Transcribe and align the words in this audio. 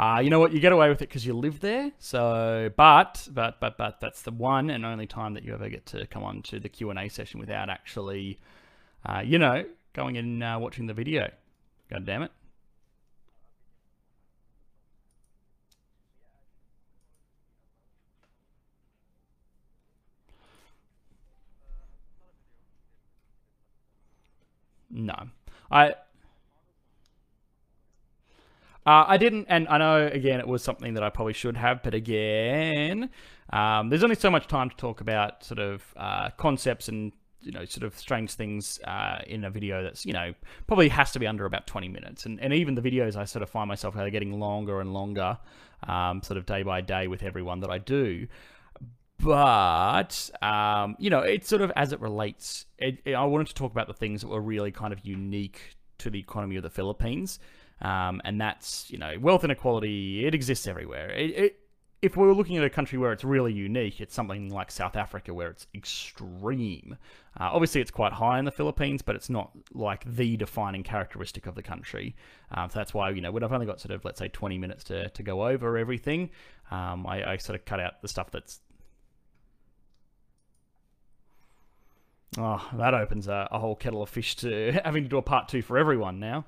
Uh, 0.00 0.18
you 0.18 0.30
know 0.30 0.40
what? 0.40 0.50
You 0.54 0.60
get 0.60 0.72
away 0.72 0.88
with 0.88 1.02
it 1.02 1.10
because 1.10 1.26
you 1.26 1.34
live 1.34 1.60
there. 1.60 1.92
So, 1.98 2.70
but, 2.74 3.28
but, 3.32 3.60
but, 3.60 3.76
but, 3.76 4.00
that's 4.00 4.22
the 4.22 4.30
one 4.30 4.70
and 4.70 4.86
only 4.86 5.06
time 5.06 5.34
that 5.34 5.44
you 5.44 5.52
ever 5.52 5.68
get 5.68 5.84
to 5.86 6.06
come 6.06 6.24
on 6.24 6.40
to 6.44 6.58
the 6.58 6.70
Q 6.70 6.88
and 6.88 6.98
A 6.98 7.10
session 7.10 7.38
without 7.38 7.68
actually, 7.68 8.40
uh, 9.04 9.20
you 9.22 9.38
know, 9.38 9.66
going 9.92 10.16
and 10.16 10.42
uh, 10.42 10.56
watching 10.58 10.86
the 10.86 10.94
video. 10.94 11.30
God 11.90 12.06
damn 12.06 12.22
it. 12.22 12.32
No, 24.88 25.28
I 25.70 25.94
uh, 28.86 29.04
I 29.06 29.18
didn't, 29.18 29.46
and 29.48 29.68
I 29.68 29.78
know 29.78 30.06
again 30.06 30.40
it 30.40 30.48
was 30.48 30.62
something 30.62 30.94
that 30.94 31.02
I 31.02 31.10
probably 31.10 31.34
should 31.34 31.56
have, 31.56 31.82
but 31.82 31.94
again, 31.94 33.10
um, 33.52 33.90
there's 33.90 34.02
only 34.02 34.16
so 34.16 34.30
much 34.30 34.46
time 34.46 34.70
to 34.70 34.76
talk 34.76 35.00
about 35.00 35.44
sort 35.44 35.58
of 35.58 35.82
uh, 35.96 36.30
concepts 36.30 36.88
and 36.88 37.12
you 37.42 37.52
know 37.52 37.64
sort 37.64 37.84
of 37.84 37.98
strange 37.98 38.32
things 38.32 38.80
uh, 38.84 39.18
in 39.26 39.44
a 39.44 39.50
video 39.50 39.82
that's 39.82 40.04
you 40.04 40.12
know 40.12 40.34
probably 40.66 40.88
has 40.88 41.10
to 41.12 41.18
be 41.18 41.26
under 41.26 41.44
about 41.44 41.66
20 41.66 41.88
minutes, 41.88 42.24
and 42.24 42.40
and 42.40 42.54
even 42.54 42.74
the 42.74 42.82
videos 42.82 43.16
I 43.16 43.24
sort 43.24 43.42
of 43.42 43.50
find 43.50 43.68
myself 43.68 43.96
are 43.96 44.08
getting 44.10 44.38
longer 44.40 44.80
and 44.80 44.94
longer, 44.94 45.38
um, 45.86 46.22
sort 46.22 46.38
of 46.38 46.46
day 46.46 46.62
by 46.62 46.80
day 46.80 47.06
with 47.06 47.22
everyone 47.22 47.60
that 47.60 47.70
I 47.70 47.78
do. 47.78 48.28
But 49.18 50.30
um, 50.40 50.96
you 50.98 51.10
know, 51.10 51.20
it's 51.20 51.48
sort 51.48 51.60
of 51.60 51.70
as 51.76 51.92
it 51.92 52.00
relates. 52.00 52.64
It, 52.78 53.00
it, 53.04 53.12
I 53.12 53.24
wanted 53.24 53.48
to 53.48 53.54
talk 53.54 53.72
about 53.72 53.88
the 53.88 53.94
things 53.94 54.22
that 54.22 54.28
were 54.28 54.40
really 54.40 54.72
kind 54.72 54.92
of 54.92 55.04
unique 55.04 55.76
to 55.98 56.08
the 56.08 56.18
economy 56.18 56.56
of 56.56 56.62
the 56.62 56.70
Philippines. 56.70 57.38
Um, 57.80 58.20
and 58.24 58.40
that's, 58.40 58.90
you 58.90 58.98
know, 58.98 59.14
wealth 59.20 59.44
inequality, 59.44 60.26
it 60.26 60.34
exists 60.34 60.66
everywhere. 60.66 61.10
It, 61.10 61.30
it, 61.30 61.56
if 62.02 62.16
we 62.16 62.26
were 62.26 62.34
looking 62.34 62.56
at 62.56 62.64
a 62.64 62.70
country 62.70 62.98
where 62.98 63.12
it's 63.12 63.24
really 63.24 63.52
unique, 63.52 64.00
it's 64.00 64.14
something 64.14 64.48
like 64.48 64.70
South 64.70 64.96
Africa 64.96 65.34
where 65.34 65.48
it's 65.48 65.66
extreme. 65.74 66.96
Uh, 67.38 67.50
obviously, 67.52 67.80
it's 67.80 67.90
quite 67.90 68.12
high 68.12 68.38
in 68.38 68.46
the 68.46 68.50
Philippines, 68.50 69.02
but 69.02 69.16
it's 69.16 69.28
not 69.28 69.50
like 69.74 70.04
the 70.04 70.36
defining 70.36 70.82
characteristic 70.82 71.46
of 71.46 71.54
the 71.54 71.62
country. 71.62 72.16
Um, 72.52 72.70
so 72.70 72.78
that's 72.78 72.94
why, 72.94 73.10
you 73.10 73.20
know, 73.20 73.30
when 73.30 73.42
I've 73.42 73.52
only 73.52 73.66
got 73.66 73.80
sort 73.80 73.94
of, 73.94 74.04
let's 74.04 74.18
say, 74.18 74.28
20 74.28 74.56
minutes 74.56 74.84
to, 74.84 75.10
to 75.10 75.22
go 75.22 75.46
over 75.46 75.76
everything, 75.76 76.30
um, 76.70 77.06
I, 77.06 77.32
I 77.32 77.36
sort 77.36 77.58
of 77.58 77.66
cut 77.66 77.80
out 77.80 78.00
the 78.00 78.08
stuff 78.08 78.30
that's 78.30 78.60
Oh, 82.38 82.64
that 82.74 82.94
opens 82.94 83.26
a, 83.26 83.48
a, 83.50 83.58
whole 83.58 83.74
kettle 83.74 84.02
of 84.02 84.08
fish 84.08 84.36
to 84.36 84.72
having 84.84 85.02
to 85.02 85.08
do 85.08 85.18
a 85.18 85.22
part 85.22 85.48
two 85.48 85.62
for 85.62 85.76
everyone 85.76 86.20
now. 86.20 86.44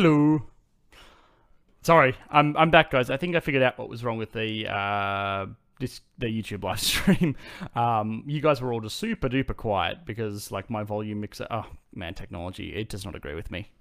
Hello. 0.00 0.44
Sorry, 1.82 2.14
I'm 2.30 2.56
I'm 2.56 2.70
back, 2.70 2.92
guys. 2.92 3.10
I 3.10 3.16
think 3.16 3.34
I 3.34 3.40
figured 3.40 3.64
out 3.64 3.78
what 3.80 3.88
was 3.88 4.04
wrong 4.04 4.16
with 4.16 4.30
the 4.30 4.68
uh, 4.72 5.46
this 5.80 6.02
the 6.18 6.26
YouTube 6.28 6.62
live 6.62 6.78
stream. 6.92 7.34
Um, 7.74 8.22
you 8.24 8.40
guys 8.40 8.60
were 8.60 8.72
all 8.72 8.80
just 8.80 8.96
super 8.96 9.28
duper 9.28 9.56
quiet 9.56 10.06
because 10.06 10.52
like 10.52 10.70
my 10.70 10.84
volume 10.84 11.20
mixer. 11.20 11.48
Oh 11.50 11.66
man, 11.92 12.14
technology 12.14 12.76
it 12.76 12.88
does 12.88 13.04
not 13.04 13.16
agree 13.16 13.34
with 13.34 13.50
me. 13.50 13.72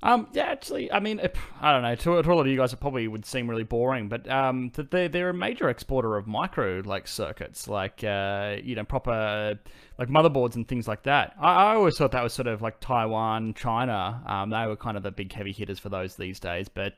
Um, 0.00 0.28
yeah, 0.32 0.44
actually, 0.44 0.92
I 0.92 1.00
mean, 1.00 1.20
I 1.60 1.72
don't 1.72 1.82
know. 1.82 1.96
To, 1.96 2.22
to 2.22 2.30
all 2.30 2.40
of 2.40 2.46
you 2.46 2.56
guys, 2.56 2.72
it 2.72 2.78
probably 2.78 3.08
would 3.08 3.26
seem 3.26 3.50
really 3.50 3.64
boring, 3.64 4.08
but 4.08 4.30
um, 4.30 4.70
that 4.74 4.92
they 4.92 5.08
they're 5.08 5.30
a 5.30 5.34
major 5.34 5.68
exporter 5.68 6.16
of 6.16 6.28
micro 6.28 6.82
like 6.84 7.08
circuits, 7.08 7.66
like 7.66 8.04
uh, 8.04 8.58
you 8.62 8.76
know, 8.76 8.84
proper 8.84 9.58
like 9.98 10.08
motherboards 10.08 10.54
and 10.54 10.68
things 10.68 10.86
like 10.86 11.02
that. 11.02 11.34
I, 11.40 11.72
I 11.72 11.74
always 11.74 11.98
thought 11.98 12.12
that 12.12 12.22
was 12.22 12.32
sort 12.32 12.46
of 12.46 12.62
like 12.62 12.78
Taiwan, 12.78 13.54
China. 13.54 14.22
Um, 14.24 14.50
they 14.50 14.66
were 14.68 14.76
kind 14.76 14.96
of 14.96 15.02
the 15.02 15.10
big 15.10 15.32
heavy 15.32 15.50
hitters 15.50 15.80
for 15.80 15.88
those 15.88 16.14
these 16.14 16.38
days. 16.38 16.68
But 16.68 16.94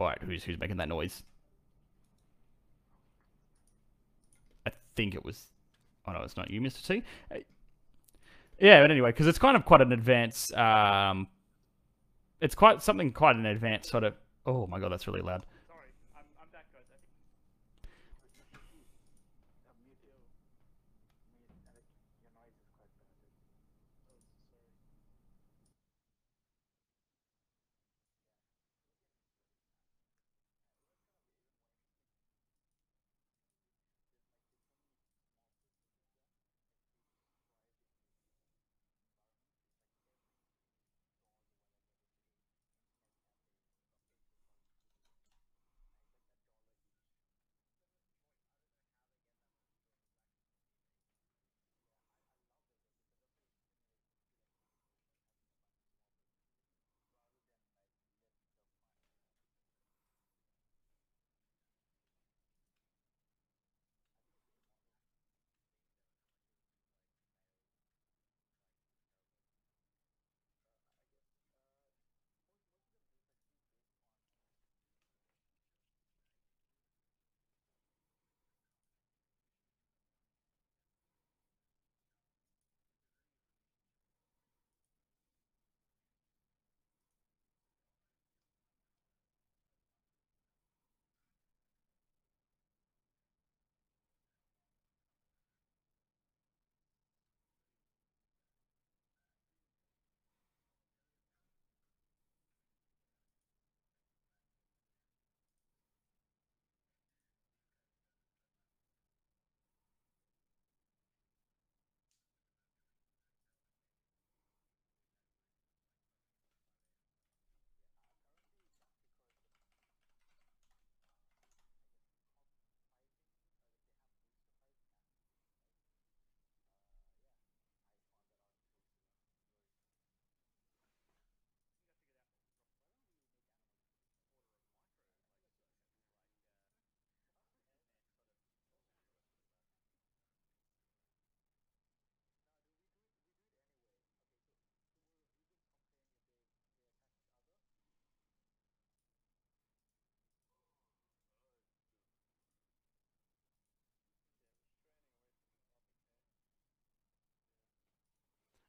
all 0.00 0.08
right, 0.08 0.18
who's 0.20 0.42
who's 0.42 0.58
making 0.58 0.78
that 0.78 0.88
noise? 0.88 1.22
I 4.66 4.72
think 4.96 5.14
it 5.14 5.24
was. 5.24 5.44
Oh 6.08 6.12
no, 6.12 6.22
it's 6.22 6.36
not 6.36 6.50
you, 6.50 6.60
Mister 6.60 6.94
T. 6.94 7.04
Uh, 7.32 7.38
Yeah, 8.58 8.80
but 8.80 8.90
anyway, 8.90 9.10
because 9.10 9.28
it's 9.28 9.38
kind 9.38 9.56
of 9.56 9.64
quite 9.64 9.80
an 9.80 9.92
advanced 9.92 10.52
um, 10.54 11.28
it's 12.40 12.54
quite 12.54 12.82
something 12.82 13.12
quite 13.12 13.36
an 13.36 13.46
advanced 13.46 13.90
sort 13.90 14.04
of. 14.04 14.14
Oh 14.44 14.66
my 14.66 14.78
god, 14.78 14.92
that's 14.92 15.06
really 15.06 15.22
loud. 15.22 15.44
Sorry, 15.66 15.88
I'm, 16.16 16.24
I'm 16.40 16.48
back, 16.52 16.66
guys. 16.72 16.84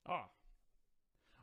Oh. 0.08 0.26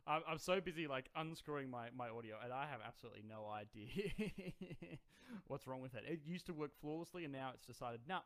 I'm, 0.07 0.21
I'm 0.29 0.37
so 0.37 0.61
busy 0.61 0.85
like 0.85 1.09
unscrewing 1.15 1.69
my, 1.69 1.89
my 1.97 2.09
audio 2.09 2.37
and 2.43 2.53
I 2.53 2.69
have 2.69 2.79
absolutely 2.85 3.23
no 3.27 3.49
idea 3.49 4.13
what's 5.47 5.65
wrong 5.65 5.81
with 5.81 5.95
it. 5.95 6.05
It 6.05 6.21
used 6.25 6.45
to 6.45 6.53
work 6.53 6.71
flawlessly 6.79 7.23
and 7.25 7.33
now 7.33 7.51
it's 7.53 7.65
decided, 7.65 8.01
nah, 8.07 8.21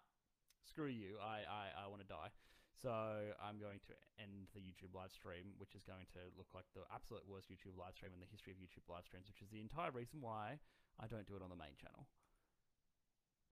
screw 0.68 0.92
you, 0.92 1.16
I, 1.24 1.48
I, 1.48 1.86
I 1.86 1.88
want 1.88 2.02
to 2.02 2.08
die. 2.08 2.36
So 2.76 2.92
I'm 3.44 3.60
going 3.60 3.80
to 3.92 3.94
end 4.20 4.52
the 4.56 4.64
YouTube 4.64 4.96
live 4.96 5.12
stream, 5.12 5.52
which 5.60 5.76
is 5.76 5.84
going 5.84 6.08
to 6.16 6.32
look 6.40 6.48
like 6.56 6.64
the 6.76 6.88
absolute 6.92 7.28
worst 7.28 7.52
YouTube 7.52 7.76
live 7.76 7.96
stream 7.96 8.16
in 8.16 8.24
the 8.24 8.32
history 8.32 8.56
of 8.56 8.60
YouTube 8.60 8.88
live 8.88 9.04
streams, 9.04 9.28
which 9.28 9.44
is 9.44 9.52
the 9.52 9.60
entire 9.60 9.92
reason 9.92 10.24
why 10.24 10.64
I 10.96 11.08
don't 11.08 11.28
do 11.28 11.36
it 11.36 11.44
on 11.44 11.52
the 11.52 11.60
main 11.60 11.76
channel. 11.76 12.08